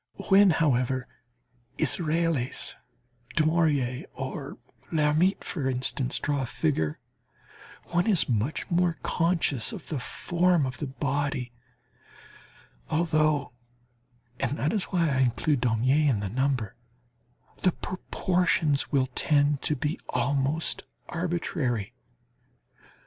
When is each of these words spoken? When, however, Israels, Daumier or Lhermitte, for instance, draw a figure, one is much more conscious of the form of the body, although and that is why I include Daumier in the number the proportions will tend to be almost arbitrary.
When, 0.29 0.49
however, 0.49 1.07
Israels, 1.77 2.73
Daumier 3.35 4.07
or 4.15 4.57
Lhermitte, 4.91 5.43
for 5.43 5.69
instance, 5.69 6.17
draw 6.17 6.41
a 6.41 6.47
figure, 6.47 6.97
one 7.89 8.07
is 8.07 8.27
much 8.27 8.67
more 8.71 8.97
conscious 9.03 9.71
of 9.71 9.89
the 9.89 9.99
form 9.99 10.65
of 10.65 10.79
the 10.79 10.87
body, 10.87 11.51
although 12.89 13.53
and 14.39 14.57
that 14.57 14.73
is 14.73 14.85
why 14.85 15.07
I 15.07 15.19
include 15.19 15.61
Daumier 15.61 16.09
in 16.09 16.19
the 16.19 16.29
number 16.29 16.73
the 17.57 17.71
proportions 17.71 18.91
will 18.91 19.07
tend 19.13 19.61
to 19.61 19.75
be 19.75 19.99
almost 20.09 20.81
arbitrary. 21.09 21.93